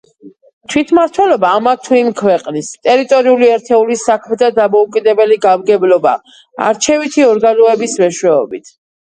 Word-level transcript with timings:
თვითმმართველობა 0.73 1.51
ამა 1.57 1.73
თუ 1.87 1.97
იმ 1.99 2.09
ქვეყნის, 2.21 2.69
ტერიტორიული 2.87 3.49
ერთეულის 3.57 4.07
საქმეთა 4.09 4.49
დამოუკიდებელი 4.57 5.39
გამგებლობა, 5.45 6.17
არჩევითი 6.71 7.29
ორგანოების 7.29 7.97
მეშვეობით. 8.07 8.75